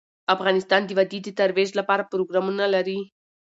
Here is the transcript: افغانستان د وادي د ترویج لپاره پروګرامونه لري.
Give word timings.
افغانستان 0.35 0.81
د 0.85 0.89
وادي 0.97 1.19
د 1.23 1.29
ترویج 1.39 1.69
لپاره 1.79 2.07
پروګرامونه 2.11 2.65
لري. 2.75 2.99